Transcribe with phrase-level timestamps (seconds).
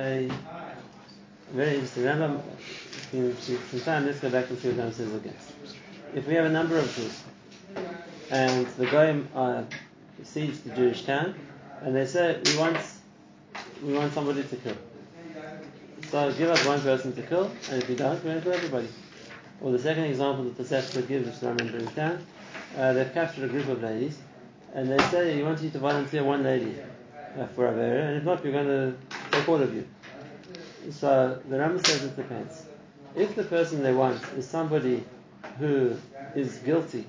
[0.00, 0.28] a
[1.52, 2.02] very interesting.
[2.02, 2.42] Remember,
[3.12, 5.36] from time, let's go back and see what Ram says again.
[6.16, 7.22] If we have a number of Jews,
[8.28, 9.28] and the Goyim
[10.18, 11.36] besiege the Jewish town,
[11.80, 12.76] and they say, we want,
[13.84, 14.76] we want somebody to kill.
[16.10, 18.52] So give us one person to kill, and if you don't, we're going to kill
[18.52, 18.88] everybody.
[19.60, 22.26] Or the second example that the Sefta gives, which Rambam brings down,
[22.76, 24.18] uh, they've captured a group of ladies,
[24.74, 26.74] and they say, you want you to volunteer one lady
[27.38, 28.96] uh, for Avera, and if not, we're going to
[29.34, 29.86] take all of you.
[30.90, 32.66] So the Rambam says it depends.
[33.14, 35.04] If the person they want is somebody
[35.58, 35.96] who
[36.34, 37.06] is guilty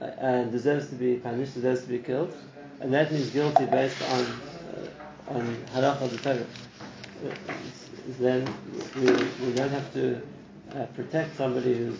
[0.00, 2.34] uh, and deserves to be punished, deserves to be killed,
[2.80, 6.46] and that means guilty based on uh, on halacha the Torah,
[7.26, 7.52] uh,
[8.18, 8.44] then
[8.96, 10.20] we, we don't have to
[10.74, 11.96] uh, protect somebody who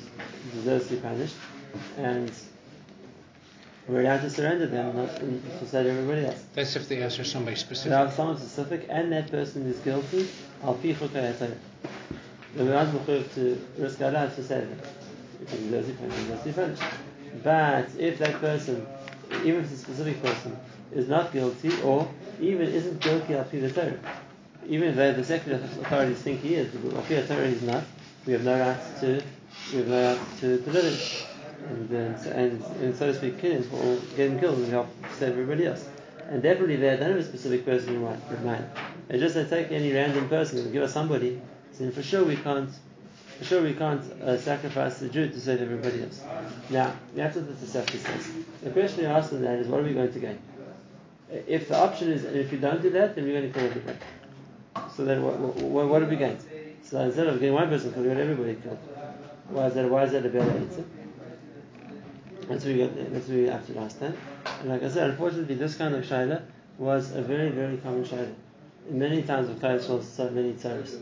[0.52, 1.36] deserves to be punished,
[1.96, 2.30] and
[3.90, 6.44] we're allowed to surrender them, not to say to everybody else.
[6.54, 7.92] That's if they for somebody They specific.
[7.92, 10.28] have someone specific, and that person is guilty.
[10.62, 10.92] Al pi.
[10.92, 14.80] Then we're not mechuyev to risk our lives to save them.
[15.42, 16.82] If he's guilty, fine, he's guilty, punished.
[17.42, 18.86] But if that person,
[19.44, 20.56] even if it's a specific person,
[20.92, 22.08] is not guilty, or
[22.40, 23.98] even isn't guilty al pi the Torah,
[24.68, 27.84] even though the secular authorities think he is, al pi the Torah he's not,
[28.26, 29.22] we have no right to,
[29.72, 31.29] we have no right to deliver him.
[31.68, 35.32] And, and, and, so to speak, kill him or get him killed and help save
[35.32, 35.86] everybody else.
[36.28, 38.22] And definitely they don't have a specific person in mind.
[38.30, 38.66] in.
[39.08, 41.40] They just say take any random person and give us somebody.
[41.72, 42.70] So for sure we can't,
[43.38, 46.22] for sure we can't uh, sacrifice the Jew to save everybody else.
[46.70, 48.30] Now that's what the Tosefta says.
[48.62, 50.38] The question you ask them that is, what are we going to gain?
[51.30, 53.98] If the option is, if you don't do that, then we're going to kill everybody.
[54.96, 56.40] So then what, what, what have we gained?
[56.82, 58.78] So instead of getting one person killed, we got everybody killed.
[59.48, 59.88] Why is that?
[59.90, 60.84] Why is that a better answer?
[62.50, 63.12] That's what we got.
[63.12, 64.16] That's what we after last time.
[64.60, 66.42] And like I said, unfortunately, this kind of shaila
[66.78, 68.34] was a very, very common shaila.
[68.88, 70.96] In many times of Yisrael, so many times.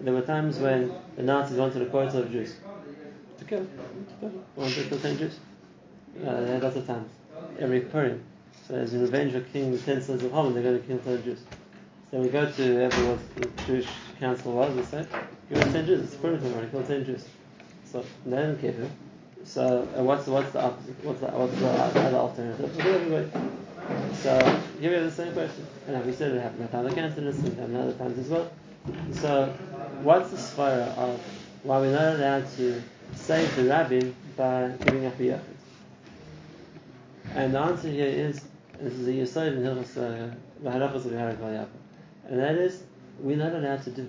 [0.00, 2.56] There were times when the Nazis wanted a quota of Jews
[3.38, 3.66] to kill.
[4.20, 5.38] They wanted to kill Jews.
[6.26, 7.10] Uh, they had lots of times.
[7.58, 8.22] Every Purim.
[8.68, 10.98] So as in revenge for killing the ten sons of Haman, they're going to kill
[10.98, 11.40] ten Jews.
[12.10, 13.88] So we go to whoever the Jewish
[14.20, 15.06] council was, we say,
[15.48, 16.02] give us ten Jews.
[16.02, 17.24] It's Purim time, we're going to kill ten Jews.
[17.86, 18.90] So they don't care who.
[19.44, 21.04] So uh, what's what's the opposite?
[21.04, 22.76] What's the, what's the other alternative?
[22.76, 23.30] We'll everybody.
[24.14, 24.38] So
[24.80, 27.56] here we have the same question, and we said it happened at other candidates and
[27.58, 28.50] happened other times as well.
[29.12, 29.52] So
[30.02, 31.20] what's the svara of
[31.64, 32.82] why we're not allowed to
[33.14, 35.40] save the rabim by giving up a yachid?
[37.34, 38.40] And the answer here is
[38.78, 41.68] this is a yesod in Hilchos uh, the Yeharek Yaakov,
[42.28, 42.82] and that is
[43.18, 44.08] we're not allowed to do.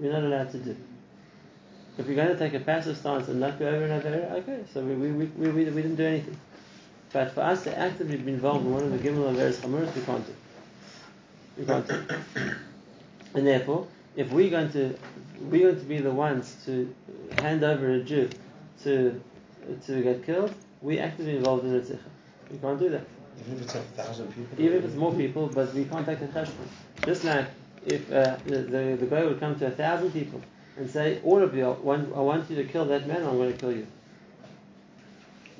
[0.00, 0.76] We're not allowed to do.
[1.98, 4.62] If you're going to take a passive stance and not go over and over, okay,
[4.72, 6.38] so we, we, we, we, didn't do anything.
[7.12, 10.02] But for us to actively be involved in one of the Gimel Aveiros Chamuras, we
[10.02, 10.34] can't do.
[11.58, 12.04] We can't do.
[13.34, 14.96] And therefore, if we're going to
[15.42, 16.92] we're going to be the ones to
[17.42, 18.30] hand over a Jew
[18.84, 19.20] to
[19.86, 21.98] to get killed, we actively involved in Ritzicha.
[22.50, 23.04] We can't do that.
[23.40, 24.64] Even if it's a thousand people.
[24.64, 26.68] Even if it's more people, but we can't take the cheshbon.
[27.04, 27.46] Just like
[27.84, 30.40] if uh, the, the, the guy would come to a thousand people
[30.78, 33.36] and say, all of you, I want, I want you to kill that man, I'm
[33.36, 33.86] going to kill you.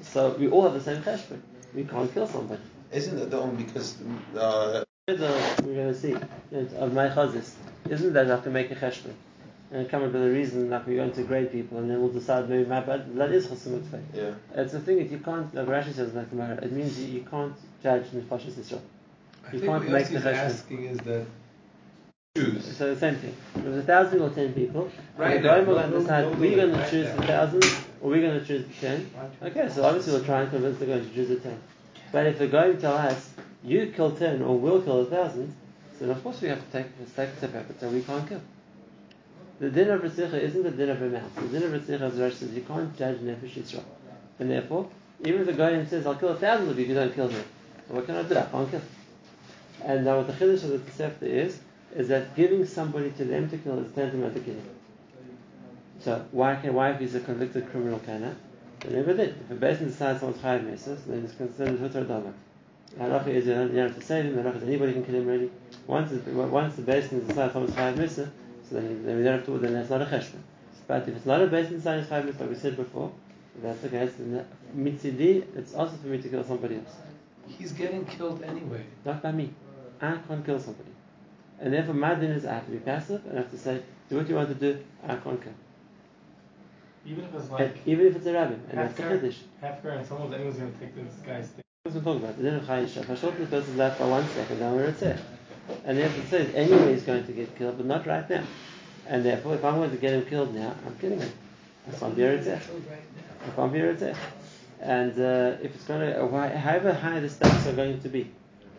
[0.03, 1.41] So we all have the same cheshbon.
[1.75, 2.63] We can't kill somebody.
[2.93, 3.97] Isn't it the only because
[4.37, 7.53] uh, The, we're going to see of my chazis.
[7.91, 9.15] Isn't that I have to make a cheshbon?
[9.71, 12.09] And come up with a reason like we're going to grade people and then we'll
[12.13, 14.01] decide maybe my blood, blood is chasumut fei.
[14.15, 14.35] yeah.
[14.55, 17.07] It's a thing that you can't, like Rashi says in the Gemara, it means you,
[17.19, 18.83] you can't judge Nefashis Israel.
[19.47, 20.55] I think can't what make Yossi the is cheshbon.
[20.55, 21.27] asking is that
[22.39, 22.77] Jews.
[22.77, 23.35] So the same thing.
[23.57, 26.01] If was a thousand or ten people, Right, the Goyim no, are going to no,
[26.01, 27.65] decide no, we're going to choose the thousand
[28.01, 29.11] or we're going to choose the ten.
[29.43, 31.59] Okay, so obviously we'll try and convince the Goyim to choose the ten.
[32.13, 33.31] But if the Goyim tell us
[33.65, 35.55] you kill ten or we'll kill a thousand,
[35.99, 38.29] then of course we have to take, take a step back and say we can't
[38.29, 38.41] kill.
[39.59, 41.35] The din of Ritzicha isn't the din of amount.
[41.35, 43.83] The din of Ritzicha, as Rashi says, you can't judge Nefesh Yisrael.
[44.39, 44.89] And therefore,
[45.25, 47.29] even if the Goyim says, I'll kill a thousand of you if you don't kill
[47.29, 47.41] me,
[47.89, 48.37] so what can I do?
[48.37, 48.83] I can't kill.
[49.85, 51.59] And now what the Chiddush of the Tosefta is,
[51.97, 54.69] is that giving somebody to them to kill is tantamount to killing.
[56.01, 58.37] So why can why if he's a convicted criminal cannot?
[58.81, 59.31] They never did.
[59.31, 62.33] If a beis din decides someone's chayav mesos, then it's considered hutar davar.
[62.99, 64.37] Halacha is you don't have to save him.
[64.37, 65.51] Halacha is anybody can kill him really.
[65.87, 68.31] Once it, once the beis din decides someone's chayav mesos,
[68.69, 69.59] so then, then we don't have to.
[69.59, 70.43] Then that's not a cheshbon.
[70.87, 73.11] But if it's not a beis din deciding chayav mesos, like we said before,
[73.57, 74.13] if that's the case.
[74.19, 74.47] Then
[74.77, 76.95] mitzidi, it's also for me to kill somebody else,
[77.49, 78.85] He's getting killed anyway.
[79.05, 79.51] not by me.
[80.01, 80.91] I can't kill somebody.
[81.61, 83.83] And therefore, my din is I have to be passive and I have to say,
[84.09, 85.53] do what you want to do, I can't kill.
[87.07, 89.39] Even if it's And even if it's a rabim, and that's Hefker, Kiddush.
[89.63, 91.63] Hefker and someone anyone's going to take this guy's thing.
[91.85, 92.37] What we talk about?
[92.37, 92.99] The din of Chayisha.
[92.99, 95.19] If I shorten the person's life by one second, then we're at
[95.85, 98.45] And therefore it says anyway he's going to get killed, but not right now.
[99.07, 101.33] And therefore, if I'm going to get him killed now, I'm killing him.
[101.91, 102.61] I can't be Eretzeh.
[102.61, 104.15] I can't be Eretzeh.
[104.81, 108.31] And uh, if it's going to, however high the stakes are going to be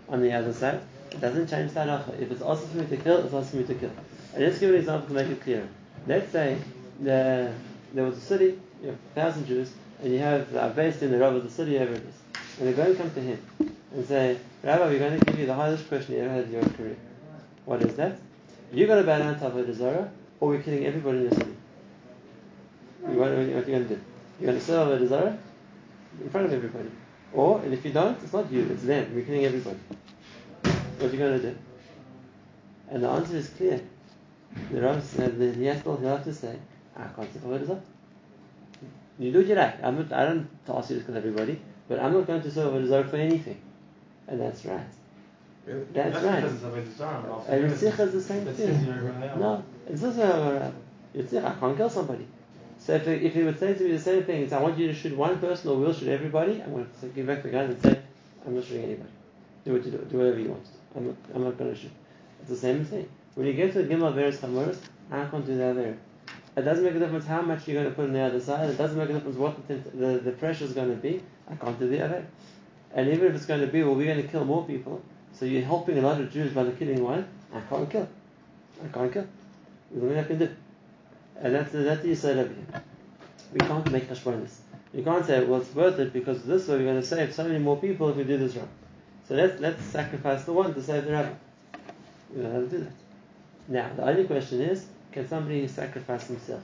[0.09, 2.19] on the other side, it doesn't change the halacha.
[2.19, 3.91] If it's also for me to kill, it's also for me to kill.
[4.33, 5.67] And let's give an example to make it clearer.
[6.07, 6.57] Let's say
[6.99, 7.53] the,
[7.93, 9.71] there was a city, you have a thousand Jews,
[10.01, 12.15] and you have uh, based in the Rav of the city, whoever it is.
[12.59, 13.39] And they're going to come to him
[13.93, 16.51] and say, Rabbi, we're going to give you the hardest question you ever had in
[16.51, 16.97] your career.
[17.65, 18.19] What is that?
[18.71, 21.55] You got to bow down to Avodah Zarah, or we're killing everybody in your city.
[23.01, 24.01] What, what are you going to do?
[24.39, 25.37] You're going to serve Avodah Zarah
[26.21, 26.89] in front of everybody.
[27.33, 29.13] Or, and if you don't, it's not you, it's them.
[29.13, 29.79] We're killing everybody.
[30.63, 31.57] What are you going to do?
[32.89, 33.81] And the answer is clear.
[34.71, 36.57] The Rav uh, said that he he'll have to say,
[36.97, 37.81] ah, I can't serve Avodah Zarah.
[39.19, 39.83] You do what you like.
[39.83, 42.73] I'm not, I don't ask you to kill everybody, but I'm not going to serve
[42.73, 43.59] a Zarah for anything.
[44.27, 44.81] And that's right.
[45.65, 45.85] Really?
[45.93, 46.35] That's That's right.
[46.41, 48.55] because it's a bit bizarre, but also And Yitzchak is the same thing.
[48.55, 49.39] says you're a rabbi.
[49.39, 50.71] No, it's also a uh,
[51.15, 52.27] Yitzchak, I can't kill somebody.
[52.89, 54.93] So if, if he would say to me the same thing, I want you to
[54.95, 57.79] shoot one person or we'll shoot everybody, I'm going to give back the gun and
[57.83, 58.01] say,
[58.43, 59.09] I'm not shooting anybody.
[59.63, 60.65] Do what you do, do whatever you want.
[60.95, 61.91] I'm not, I'm not going to shoot.
[62.39, 63.07] It's the same thing.
[63.35, 64.81] When you get to the Gimel Averis Chamoris,
[65.11, 65.99] I can't do that there.
[66.57, 68.71] It doesn't make a difference how much you're going to put on the other side.
[68.71, 71.21] It doesn't make a difference what the, the, the pressure is going to be.
[71.47, 72.25] I can't do the other.
[72.95, 74.99] And even if it's going to be, well, we're going to kill more people.
[75.33, 77.27] So you're helping a lot of Jews by killing one.
[77.53, 78.09] I can't kill.
[78.83, 79.27] I can't kill.
[79.91, 80.55] There's nothing I can do.
[81.41, 82.83] And that's that's the Yisrael over here.
[83.53, 84.57] We can't make hashbonis.
[84.93, 87.43] You can't say, well, it's worth it because this way we're going to save so
[87.43, 88.69] many more people if we do this wrong.
[89.27, 91.33] So let's, let's sacrifice the one to save the rabbi.
[92.33, 92.93] We don't have to do that.
[93.67, 96.63] Now, the only question is, can somebody sacrifice himself?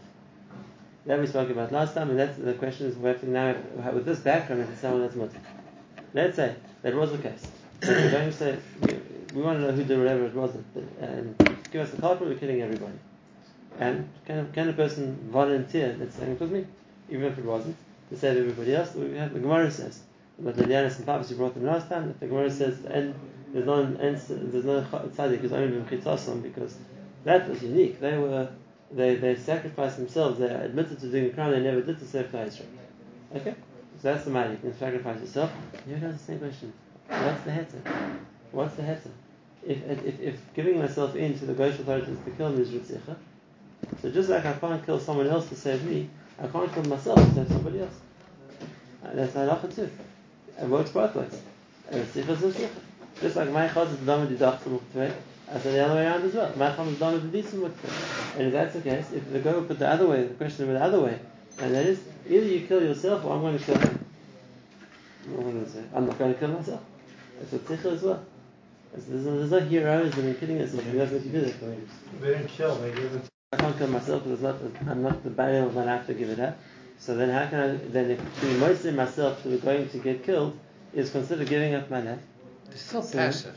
[1.06, 3.56] That we spoke about last time, and that's the question is we have to now,
[3.94, 5.40] with this background, say, well, that's mutter.
[6.16, 7.46] Let's say that was the case.
[7.84, 9.00] We're going to say, we,
[9.36, 10.56] we want to know who did whatever it was,
[11.00, 11.38] and
[11.72, 12.94] give us the culprit, we're killing everybody.
[13.80, 16.66] And can, can a person volunteer that saying it was me,
[17.10, 17.76] even if it wasn't,
[18.10, 18.94] to save everybody else?
[18.96, 20.02] We have, the Gemara says,
[20.40, 23.14] but the Lianis and Papas, you brought them last time, the Gemara says, and
[23.54, 26.78] there's no, and there's no tzaddik who's only been chitzasim because
[27.24, 28.00] that was unique.
[28.00, 28.50] They were,
[28.92, 32.32] they, they sacrificed themselves, they admitted to doing a crime they never did to save
[32.32, 32.66] Klal Yisrael.
[33.36, 33.56] Okay?
[34.02, 34.52] So that's the matter.
[34.52, 35.52] You can sacrifice yourself.
[35.88, 36.74] Here goes the same question.
[37.08, 38.18] What's the heter?
[38.52, 39.12] What's the heter?
[39.66, 43.16] If, if, if giving myself in to the Goyish authorities to kill me is Ritzicha,
[44.02, 46.10] so just like I can't kill someone else to save me,
[46.42, 47.94] I can't kill myself to save somebody else.
[49.04, 49.90] And that's halacha too.
[50.62, 51.42] It works both ways.
[51.90, 52.70] And Ritzicha is Ritzicha.
[53.22, 55.14] Just like my chaz is dama didachtim muktve,
[55.50, 56.54] I said the other way around as well.
[56.56, 58.38] My chaz is dama didisim muktve.
[58.38, 60.82] And if that's the case, if the go put the other way, the question the
[60.82, 61.20] other way,
[61.60, 64.06] and that is, either you kill yourself or I'm going to kill him.
[65.28, 65.84] What am I going to say?
[65.94, 66.82] I'm not going to kill myself.
[67.42, 68.24] It's a tzich as well.
[68.94, 70.86] There's, there's, no, heroism in killing yourself.
[70.86, 71.42] You have to do.
[72.22, 73.35] They didn't kill, they gave it.
[73.56, 74.58] I can't kill myself because not,
[74.90, 76.58] I'm not the barrier of my life to give it up.
[76.98, 80.58] So then how can I, then if to mostly myself to going to get killed
[80.94, 82.20] is considered giving up my life.
[82.72, 83.56] It's still So- passive.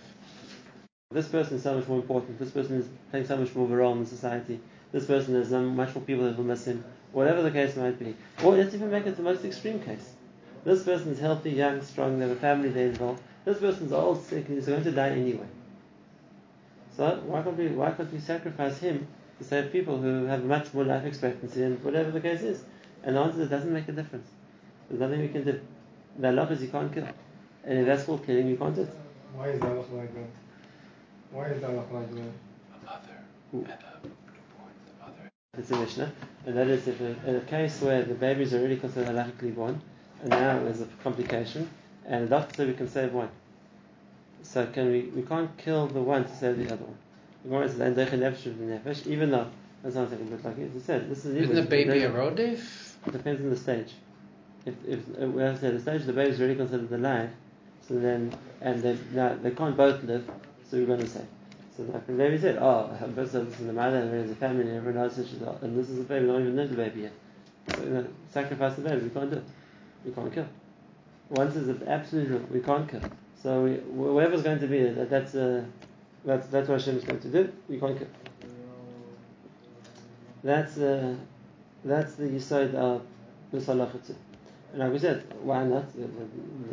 [1.10, 2.38] This person is so much more important.
[2.38, 4.60] This person is playing so much more of a role in society.
[4.92, 6.84] This person has um, much more people that will miss him.
[7.12, 8.14] Whatever the case might be.
[8.44, 10.12] Or let's even make it the most extreme case.
[10.64, 13.22] This person is healthy, young, strong, they have a family they're involved.
[13.46, 15.46] This person's old, sick, and he's going to die anyway.
[16.94, 19.06] So why can't we why can't we sacrifice him
[19.38, 22.64] to save people who have much more life expectancy and whatever the case is?
[23.02, 24.28] And the answer is it doesn't make a difference.
[24.88, 25.60] There's nothing we can do.
[26.18, 27.06] The law is you can't kill.
[27.64, 28.94] And if that's called killing, you can't do it.
[29.34, 30.30] Why is that look like that?
[31.30, 32.20] Why is that look like that?
[32.20, 33.18] A mother
[33.52, 35.30] and a newborn, the mother.
[35.56, 36.12] It's a Mishnah,
[36.46, 39.54] and that is if a, in a case where the baby is already considered halachically
[39.54, 39.80] born,
[40.22, 41.68] and now there's a complication,
[42.06, 43.28] and the doctor said we can save one.
[44.42, 45.02] So can we?
[45.14, 46.98] We can't kill the one to save the other one.
[47.44, 49.46] Gemara says, "And nefesh with the nefesh," even though
[49.82, 50.70] that sounds like a bit like it.
[50.76, 52.60] As I said, this is Isn't the baby a rodev?
[53.06, 53.94] It depends on the stage.
[54.66, 57.30] If, if well, said, the stage the baby is really considered alive,
[57.86, 60.28] so then and they now they can't both live,
[60.68, 61.24] so we're going to say.
[61.76, 64.34] So like the baby said, oh, first of this is the mother, and there's a
[64.34, 66.26] family, and everyone that she's and this is the baby.
[66.26, 67.12] We don't even know the baby yet.
[67.74, 69.02] So you know, sacrifice the baby.
[69.02, 69.36] We can't do.
[69.36, 69.44] it.
[70.04, 70.46] We can't kill.
[71.30, 73.02] Once is an absolute rule, we can't kill.
[73.42, 75.64] So we, whoever's going to be that, that's uh,
[76.24, 77.52] that's that's what Hashem is going to do.
[77.68, 78.06] We can't.
[80.42, 81.14] That's uh,
[81.84, 83.02] that's the yisod of
[83.52, 84.14] the salachat.
[84.72, 85.84] And like we said, why not?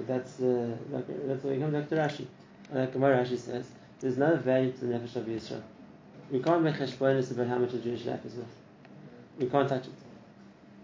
[0.07, 2.25] That's uh, that's why we come back to Rashi.
[2.73, 3.67] Like Gemara Rashi says,
[3.99, 5.61] there's no value to the nefesh of Yisrael.
[6.31, 8.47] We can't make cheshbonis about how much a Jewish life is worth.
[9.37, 9.93] We can't touch it.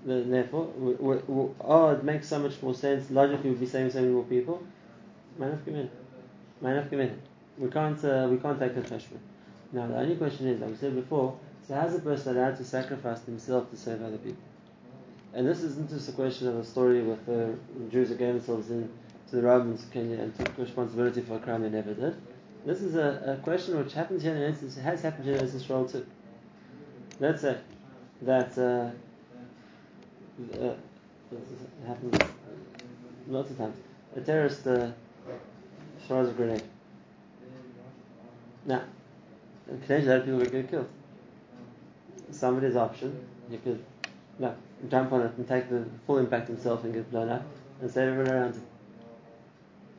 [0.06, 3.10] The, therefore, we, we, we, oh, it makes so much more sense.
[3.12, 4.63] Logically, we'd be saving so many more people.
[5.38, 5.89] Man of Gemin.
[6.62, 7.15] Man of Gemin.
[7.58, 9.20] We can't uh, we can't take a cheshbon.
[9.72, 12.65] Now the only question is, like we said before, so how's a person allowed to
[12.65, 14.43] sacrifice himself to save other people?
[15.34, 17.55] And this isn't just a question of a story with the
[17.89, 18.89] Jews that gave themselves in
[19.29, 22.15] to the Romans and took responsibility for a crime they never did.
[22.65, 25.88] This is a, a question which happens here in Eretz, has happened here in Israel
[25.88, 26.05] too.
[27.20, 27.58] Let's say
[28.24, 28.91] that uh,
[30.62, 30.74] uh,
[31.88, 32.17] happens
[33.27, 33.77] lots of times.
[34.15, 34.91] A terrorist uh,
[36.08, 36.63] throws a grenade.
[38.65, 38.84] Now,
[39.72, 40.89] occasionally other people get killed.
[42.32, 43.84] Somebody's option, you could
[44.39, 44.56] no,
[44.89, 47.46] jump on it and take the full impact himself and get blown up
[47.82, 48.65] and save everyone around him.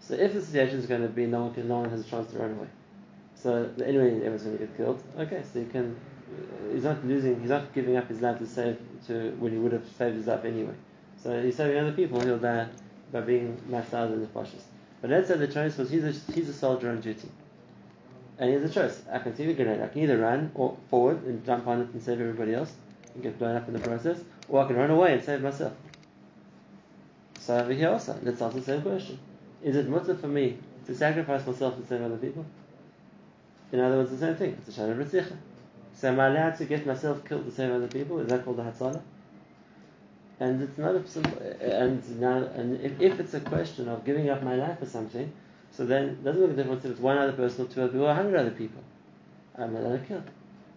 [0.00, 2.10] So if the situation is going to be no one can, no one has a
[2.10, 2.68] chance to run away.
[3.34, 5.02] So anyway, everyone's going to get killed.
[5.18, 5.96] Okay, so you can.
[6.72, 7.40] He's not losing.
[7.40, 10.26] He's not giving up his life to save to when he would have saved his
[10.26, 10.74] life anyway.
[11.22, 12.20] So he's saving other people.
[12.20, 12.68] He'll die
[13.12, 14.66] by being left out in the fascist.
[15.00, 17.28] But let's say the choice was he's a, he's a soldier on duty,
[18.38, 19.02] and he has a choice.
[19.10, 19.80] I can see a grenade.
[19.80, 22.72] I can either run or forward and jump on it and save everybody else
[23.14, 25.72] and get blown up in the process, or I can run away and save myself.
[27.38, 29.18] So over here also, let's ask the same question.
[29.62, 32.44] Is it mutter for me to sacrifice myself to save other people?
[33.72, 34.56] In other words, the same thing.
[34.66, 35.36] It's a shana b'tzicha.
[35.94, 38.20] So am I allowed to get myself killed to save other people?
[38.20, 39.02] Is that called a hatzala?
[40.40, 41.38] And it's not a simple.
[41.60, 45.32] And now, and if it's a question of giving up my life for something,
[45.72, 47.92] so then it doesn't make a difference if it's one other person or two other
[47.92, 48.82] people or a hundred other people.
[49.56, 50.22] I'm not allowed kill.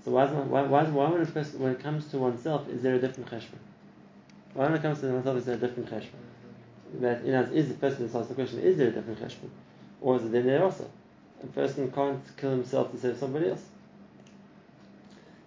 [0.03, 2.81] So why, is why, why, why when, a person, when it comes to oneself, is
[2.81, 3.59] there a different cheshbon?
[4.53, 6.25] Why when it comes to oneself, is there a different cheshbon?
[7.01, 9.49] that you know, is the person that asks the question, is there a different cheshbon?
[10.01, 10.89] Or is it then there also?
[11.43, 13.63] A person can't kill himself to save somebody else.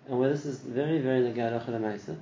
[0.08, 2.16] And where this is very, very negay halacha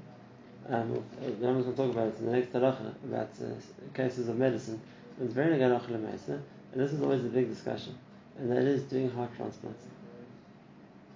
[0.68, 3.46] um, Rambam's going to talk about it in the next halacha about uh,
[3.94, 4.80] cases of medicine.
[5.20, 6.40] It's very negay halacha
[6.72, 7.96] and this is always a big discussion,
[8.38, 9.84] and that is doing heart transplants.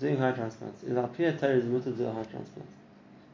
[0.00, 0.82] Doing heart transplants.
[0.82, 2.68] In Alpia Torah is to do a heart transplant.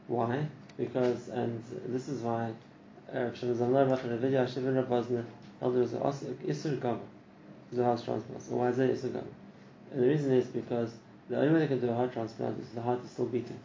[0.07, 0.45] Why?
[0.77, 2.51] Because, and this is why
[3.13, 5.23] Rav Shimon Zalman Auerbach in a video ben Rabazna
[5.59, 6.99] held there was Isur to
[7.75, 8.47] do heart transplants.
[8.49, 9.25] Why is that Isur Gama?
[9.91, 10.91] And the reason is because
[11.29, 13.59] the only way they can do a heart transplant is the heart is still beating.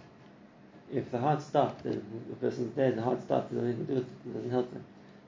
[0.93, 3.97] If the heart stopped, then the person's dead, the heart stopped, then they can do
[4.01, 4.85] it, it doesn't help them.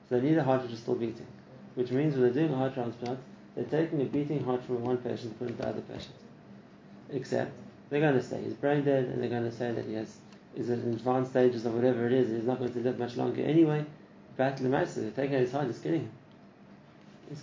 [0.07, 1.27] So they need a heart which is still beating.
[1.75, 3.19] Which means when they're doing a heart transplant,
[3.55, 6.15] they're taking a beating heart from one patient and putting it to the other patient.
[7.11, 7.51] Except
[7.89, 10.17] they're going to say he's brain dead and they're going to say that he has
[10.55, 13.43] is in advanced stages of whatever it is, he's not going to live much longer
[13.43, 13.85] anyway.
[14.37, 16.11] But Lemaisa, they're taking out his heart, just killing him.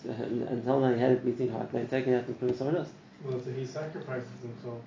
[0.08, 0.12] Uh,
[0.50, 2.88] until now he had a beating heart, they're taking it out and putting someone else.
[3.24, 4.80] Well, so he sacrifices himself.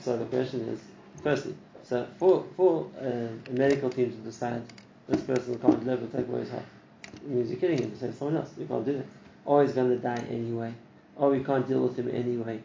[0.00, 0.80] So the question is,
[1.22, 4.62] firstly, so for for uh, a medical team to decide
[5.08, 6.64] this person can't live and take away his heart,
[7.28, 8.50] you're killing him save someone else.
[8.58, 9.06] You can't do that.
[9.44, 10.74] Or he's going to die anyway.
[11.16, 12.60] Or we can't deal with him anyway.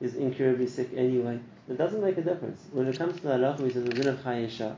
[0.00, 1.38] He's incurably sick anyway.
[1.68, 2.60] It doesn't make a difference.
[2.72, 4.74] When it comes to the halacha, we say the din of chayesha,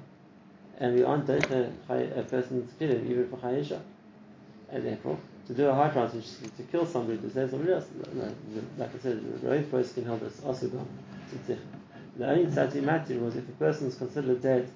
[0.78, 3.81] and we aren't doing a, a person to kill even for chayesha.
[4.69, 8.35] And therefore, to do a heart transplant, to kill somebody, to save somebody else, no,
[8.76, 10.87] like I said, the Rav first can help us also go
[12.16, 14.69] The only tzati matir was if a person is considered dead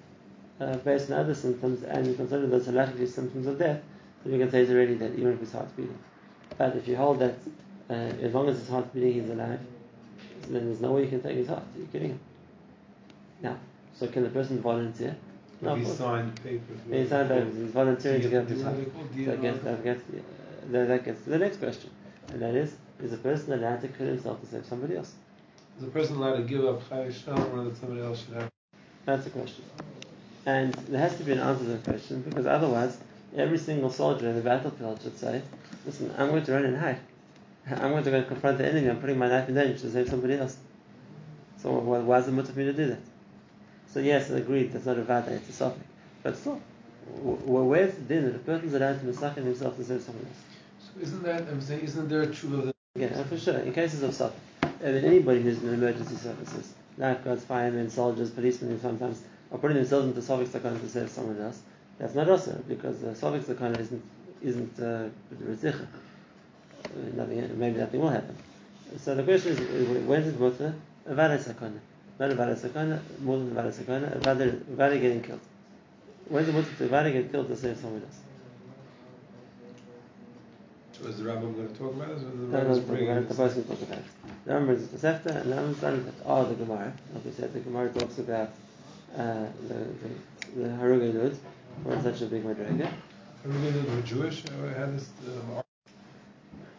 [0.61, 3.81] uh, based on other symptoms and you consider those halachically symptoms of death,
[4.25, 5.99] then we can say already dead, even if his heart's beating.
[6.57, 7.35] But if you hold that
[7.91, 9.61] uh, as long as his heart's beating, he's alive,
[10.49, 11.63] then there's no way you can take his heart.
[11.77, 12.21] You're kidding him.
[13.43, 13.57] Now,
[13.95, 15.17] so can the person volunteer?
[15.61, 16.81] No, he signed papers.
[16.91, 17.57] He signed papers.
[17.57, 18.77] He's volunteering to give up his heart.
[18.77, 21.91] So that gets, that, gets, uh, that gets to the next question,
[22.29, 25.15] and that is: Is a person allowed to kill himself to save somebody else?
[25.79, 28.51] Is a person allowed to give up Chai or that somebody else should have?
[29.05, 29.65] That's the question.
[30.47, 32.99] And there has to be an answer to the question because otherwise,
[33.37, 35.43] every single soldier in the battlefield should say,
[35.87, 37.01] "Listen, I'm going to run and hide.
[37.71, 38.89] I'm going to go and confront the enemy.
[38.89, 40.57] I'm putting my life in danger to save somebody else.
[41.59, 43.01] So why, is it mutter for me to do that?
[43.93, 44.73] So yes, I agreed.
[44.73, 45.33] That's not a vada.
[45.33, 45.79] It's a safek.
[46.23, 46.61] But still,
[47.23, 50.39] where's the din that a person's allowed to misachin himself to save someone else?
[50.81, 51.83] So isn't that I'm saying?
[51.83, 52.75] Isn't there a truth of?
[52.95, 53.59] Yeah, for sure.
[53.59, 54.33] In cases of safek,
[54.63, 59.77] and then anybody who's in emergency services, lifeguards, firemen, soldiers, policemen, who sometimes are putting
[59.77, 61.61] themselves into safek to save someone else.
[61.99, 64.03] That's not also because the safek sakana isn't
[64.41, 65.09] isn't uh,
[67.15, 68.37] nothing, maybe nothing will happen.
[68.99, 70.75] So the question is, when is mutter?
[71.07, 71.79] A vada sakana.
[72.19, 75.41] Not a vada sakana, more than a vada sakana, a vada, vada getting killed.
[76.29, 78.21] When's it mutter to vada get killed to save someone else?
[80.93, 82.25] So is the Rambam going to talk about this?
[82.25, 84.05] Or the No, no, Rambam's bringing the person talk about it.
[84.45, 86.93] The Rambam is the Sefta, and the Rambam is done with Oh, the Gemara.
[87.15, 88.51] Like we said, the Gemara talks about
[89.17, 91.37] uh, the, the, the Harugei Lud,
[91.85, 92.91] not such a big madriga.
[93.45, 94.43] Everybody was Jewish.
[94.43, 95.09] Had this.
[95.27, 95.63] Uh,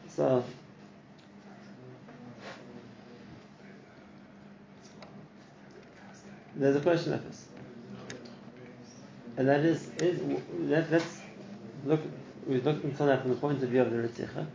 [0.07, 0.43] so.
[6.55, 7.45] There's a question of this,
[9.37, 10.19] and that is, is
[10.59, 11.21] let, us
[11.85, 12.01] look.
[12.45, 14.45] We've looked until now from the point of view of the Ritzicha,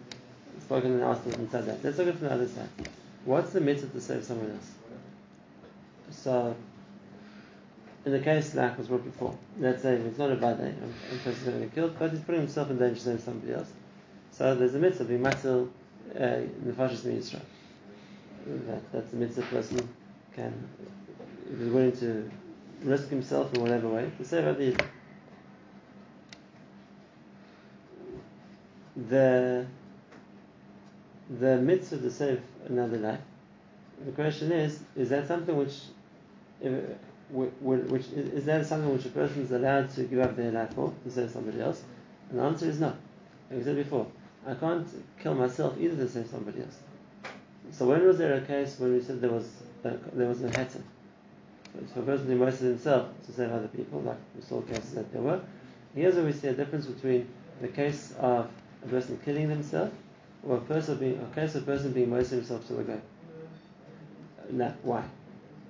[0.60, 1.82] spoken and asked said that.
[1.82, 2.68] Let's look at it from the other side.
[3.24, 4.70] What's the mitzvah to save someone else?
[6.10, 6.54] So
[8.04, 10.75] in the case like was brought before, let's say it's not a bad day,
[11.12, 13.54] a person's going to get killed, but he's putting himself in danger to save somebody
[13.54, 13.70] else.
[14.32, 15.68] So there's a mitzvah, being matzil
[16.14, 17.38] nefashis uh,
[18.66, 19.88] That that's a mitzvah person
[20.34, 20.52] can,
[21.50, 22.30] if he's willing to
[22.82, 24.75] risk himself in whatever way to save other
[29.08, 29.66] The
[31.40, 33.20] the mitzvah to save another life.
[34.04, 35.75] The question is: Is that something which,
[36.61, 36.73] if,
[37.31, 40.93] which is, that something which a person is allowed to give up their life for
[41.04, 41.83] to save somebody else?
[42.31, 42.95] And the answer is no.
[43.50, 44.07] Like I said before,
[44.47, 44.87] I can't
[45.21, 46.78] kill myself either to save somebody else.
[47.71, 49.49] So when was there a case when we said there was
[49.85, 50.83] a, there was a heter?
[51.93, 55.12] For a person who immerses himself to save other people, like we saw cases that
[55.12, 55.40] there were.
[55.95, 57.28] Here's where we see a difference between
[57.61, 58.49] the case of
[58.85, 59.93] a person killing themselves
[60.47, 63.00] or a person being a case of a person being immersing himself to the guy.
[64.50, 65.04] No, why?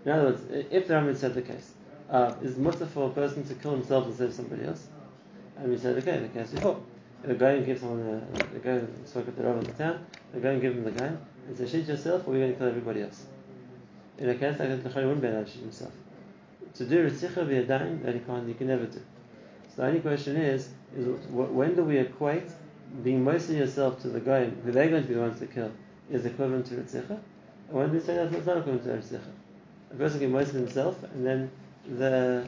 [0.04, 1.72] In other words, if the Rambam said the case,
[2.10, 4.86] uh, is mutter for a person to kill himself to save somebody else?
[5.56, 6.80] And we said, okay, the case before.
[7.22, 9.72] If a guy and give someone a, a guy spoke at the Rav of the
[9.72, 12.52] town, a guy and give him the gun and say, shoot yourself or you're going
[12.52, 13.24] to kill everybody else.
[14.18, 15.92] In a case like that, the Chari wouldn't be allowed to shoot himself.
[16.74, 19.00] To do Ritzicha dying, that he can't, you can never do.
[19.74, 22.50] So the only question is, is when do we equate
[23.02, 25.72] being mostly yourself to the guy who they're going to be the ones to kill
[26.10, 27.18] is equivalent to Ritzicha?
[27.68, 29.30] And when do we say that's not equivalent to Ritzicha?
[29.94, 31.50] A person can mostly himself and then
[31.88, 32.46] the,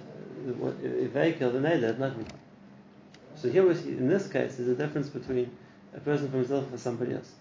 [0.82, 2.24] if they kill, then they did, not me.
[3.36, 5.50] So here we see, in this case, there's a difference between
[5.94, 7.32] a person for himself and somebody else.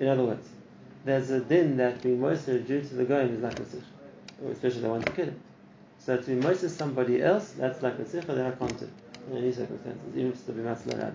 [0.00, 0.48] In other words,
[1.04, 3.82] there's a din that being mostly due to the goyim is like a sich,
[4.50, 5.40] especially the one to kill him.
[5.98, 8.88] So to mostly somebody else, that's like a sich, then I can't do
[9.30, 11.12] in any circumstances, even if it's to be matzah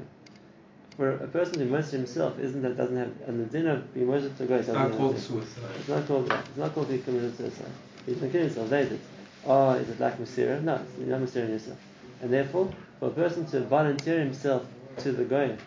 [0.99, 4.07] For a person to be himself, isn't that doesn't have, and the din of being
[4.07, 5.63] mostly to go, it's not called suicide.
[5.79, 6.45] It's not called that.
[6.45, 7.71] It's not called he committed suicide.
[8.05, 8.69] He's been killing himself.
[8.69, 8.99] They did.
[9.45, 10.62] Oh, is it like Masira?
[10.62, 11.77] No, you're not Masira yourself.
[12.21, 14.65] And therefore, for a person to volunteer himself
[14.97, 15.57] to the goyim,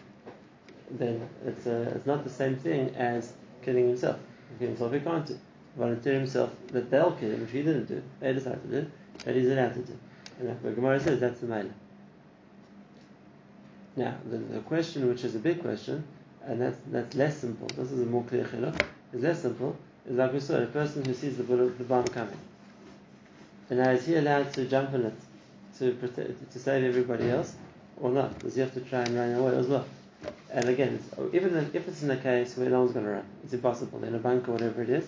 [0.91, 4.19] then it's, a, it's not the same thing as killing himself.
[4.59, 5.39] Killing himself he can't do.
[5.79, 8.91] Volunteer himself that they'll kill him, which he didn't do, they decided to do,
[9.25, 9.99] that he's allowed to do.
[10.39, 11.73] And that's what Gemara says, that's the maila.
[13.97, 16.05] Now, the, the, question, which is a big question,
[16.47, 18.81] and that's, that's less simple, this is a more clear chiluk,
[19.13, 19.77] is less simple,
[20.09, 22.39] is like we saw, a person who sees the bullet, the bomb coming.
[23.69, 25.15] And now is he allowed to jump on it
[25.79, 27.55] to protect, to save everybody else,
[28.01, 28.39] or not?
[28.39, 29.85] Does he have to try and run away as well?
[30.51, 33.13] And again, it's, oh, even if it's in a case where no one's going to
[33.13, 35.05] run, it's impossible in a bunker, or whatever it is.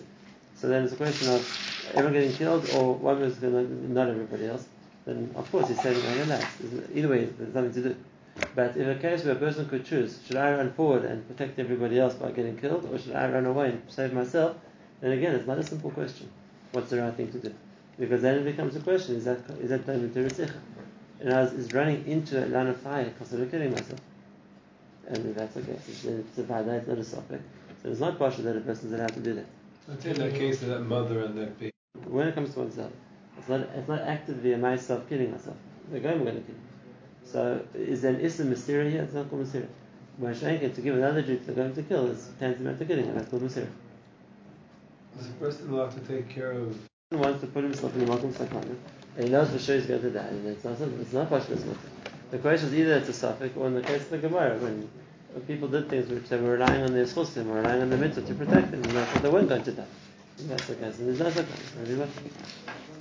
[0.56, 4.66] So then it's a question of everyone getting killed, or one person not everybody else.
[5.04, 6.62] Then of course he's saving own life.
[6.94, 7.96] Either way, there's nothing to do.
[8.54, 11.58] But in a case where a person could choose, should I run forward and protect
[11.58, 14.56] everybody else by getting killed, or should I run away and save myself?
[15.00, 16.30] Then again, it's not a simple question.
[16.72, 17.54] What's the right thing to do?
[17.98, 20.40] Because then it becomes a question: Is that is that done with
[21.20, 24.00] And as is running into a line of fire consider killing myself?
[25.06, 27.40] And if that's okay, it's a bad it's not a safek.
[27.82, 29.46] So it's not possible that a person is allowed to do that.
[29.86, 31.72] Let's in that case of that mother and that baby.
[32.06, 32.90] When it comes to oneself,
[33.38, 35.56] it's not it's not actively a myself killing myself.
[35.92, 36.56] The guy we're going to kill.
[37.34, 39.02] So is there an ism Masira here?
[39.02, 39.66] It's not called Masira.
[40.18, 43.16] When Shankin to give another Jew to go to kill is tantamount to killing him.
[43.16, 43.66] That's called Masira.
[45.18, 46.78] Is the person allowed to take care of
[47.10, 48.76] wants to put himself in the Makom Sakana,
[49.16, 51.64] and he knows for sure he's going to die, and it's not, it's not Pashtas
[52.30, 54.88] The question is either it's a safek, or in the case of the Gemara, when,
[55.48, 58.22] people did things which they were relying on their schusim, or relying on the mitzvah
[58.22, 59.84] to protect them, and therefore they weren't going to die.
[60.38, 61.46] And that's the case, and there's no such